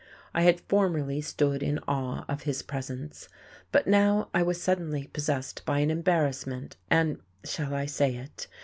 [0.33, 3.29] I had formerly stood in awe of his presence.
[3.71, 8.47] But now I was suddenly possessed by an embarrassment, and (shall I say it?)